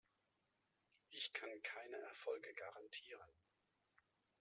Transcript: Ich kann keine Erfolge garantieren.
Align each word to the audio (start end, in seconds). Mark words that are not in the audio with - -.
Ich 1.11 1.31
kann 1.31 1.61
keine 1.61 1.97
Erfolge 1.97 2.51
garantieren. 2.55 3.29